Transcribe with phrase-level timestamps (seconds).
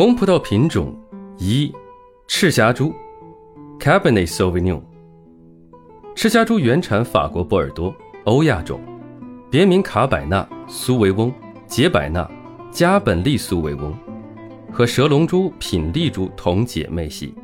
[0.00, 0.98] 红葡萄品种
[1.36, 1.70] 一，
[2.26, 2.90] 赤霞珠
[3.78, 4.80] ，Cabernet Sauvignon。
[6.14, 7.94] 赤霞珠原产法国波尔多，
[8.24, 8.80] 欧亚种，
[9.50, 11.30] 别名卡百纳、苏维翁、
[11.66, 12.26] 杰百纳、
[12.70, 13.94] 加本利苏维翁，
[14.72, 17.34] 和蛇龙珠、品丽珠同姐妹系，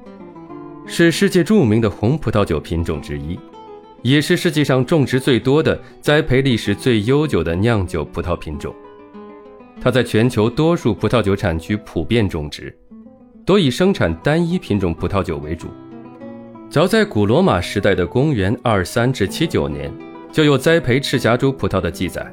[0.87, 3.39] 是世界著名的红葡萄酒品种之一，
[4.01, 8.75] 也是世界上种植最多的、栽培历史最悠久的酿酒葡萄品种。
[9.81, 12.77] 它在全球多数葡萄酒产区普遍种植，
[13.45, 15.69] 多以生产单一品种葡萄酒为主。
[16.69, 19.93] 早在古罗马时代的公元二三至七九年，
[20.33, 22.27] 就有栽培赤霞珠葡萄的记载，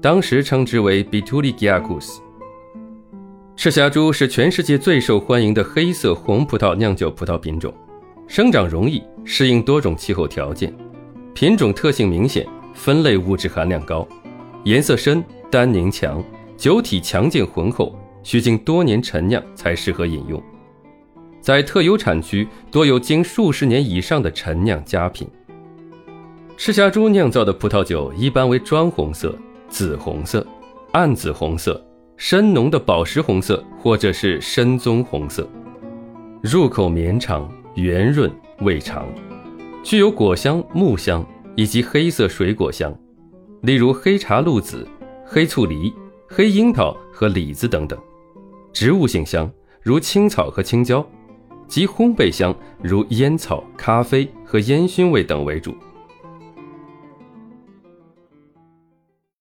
[0.00, 2.18] 当时称之为 Bituligiacus。
[3.54, 7.74] 赤霞珠是全世界最受欢迎的黑色红葡萄酿酒葡萄品种，
[8.26, 10.72] 生长容易，适应多种气候条件，
[11.34, 14.06] 品种特性明显，分类物质含量高，
[14.64, 16.24] 颜色深，单宁强。
[16.58, 20.42] 酒体强劲浑厚，需经多年陈酿才适合饮用。
[21.40, 25.28] 在特有产区，多有经数十年以上的陈酿佳品。
[26.56, 29.32] 赤霞珠酿造的葡萄酒一般为砖红色、
[29.68, 30.44] 紫红色、
[30.90, 31.80] 暗紫红色、
[32.16, 35.48] 深浓的宝石红色，或者是深棕红色。
[36.42, 38.28] 入口绵长、圆润、
[38.62, 39.06] 味长，
[39.84, 41.24] 具有果香、木香
[41.54, 42.92] 以及黑色水果香，
[43.62, 44.84] 例如黑茶露子、
[45.24, 45.94] 黑醋梨。
[46.30, 47.98] 黑樱桃和李子等等，
[48.70, 49.50] 植物性香
[49.82, 51.04] 如青草和青椒，
[51.66, 55.74] 及烘焙香如烟草、咖啡和烟熏味等为主。